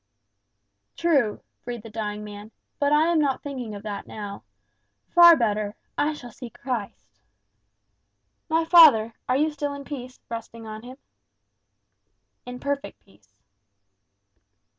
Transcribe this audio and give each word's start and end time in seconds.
"True," 0.97 1.41
breathed 1.63 1.83
the 1.83 1.91
dying 1.91 2.23
man; 2.23 2.49
"but 2.79 2.91
I 2.91 3.09
am 3.11 3.19
not 3.19 3.43
thinking 3.43 3.75
of 3.75 3.83
that 3.83 4.07
now. 4.07 4.41
Far 5.13 5.35
better 5.35 5.75
I 5.95 6.13
shall 6.13 6.31
see 6.31 6.49
Christ." 6.49 7.19
"My 8.49 8.65
father, 8.65 9.13
are 9.29 9.37
you 9.37 9.51
still 9.51 9.75
in 9.75 9.83
peace, 9.85 10.19
resting 10.27 10.65
on 10.65 10.81
him?" 10.81 10.97
"In 12.47 12.59
perfect 12.59 12.99
peace." 13.05 13.35